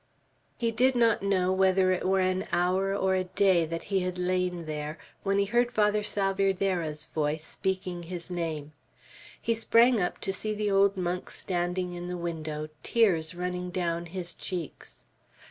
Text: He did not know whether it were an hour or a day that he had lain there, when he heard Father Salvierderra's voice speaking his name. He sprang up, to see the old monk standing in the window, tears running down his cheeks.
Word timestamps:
He 0.57 0.71
did 0.71 0.95
not 0.95 1.21
know 1.21 1.51
whether 1.53 1.91
it 1.91 2.07
were 2.07 2.21
an 2.21 2.47
hour 2.51 2.95
or 2.95 3.13
a 3.13 3.25
day 3.25 3.67
that 3.67 3.83
he 3.93 3.99
had 3.99 4.17
lain 4.17 4.65
there, 4.65 4.97
when 5.21 5.37
he 5.37 5.45
heard 5.45 5.71
Father 5.71 6.01
Salvierderra's 6.01 7.05
voice 7.05 7.45
speaking 7.45 8.01
his 8.01 8.31
name. 8.31 8.71
He 9.39 9.53
sprang 9.53 10.01
up, 10.01 10.17
to 10.21 10.33
see 10.33 10.55
the 10.55 10.71
old 10.71 10.97
monk 10.97 11.29
standing 11.29 11.93
in 11.93 12.07
the 12.07 12.17
window, 12.17 12.69
tears 12.81 13.35
running 13.35 13.69
down 13.69 14.07
his 14.07 14.33
cheeks. 14.33 15.03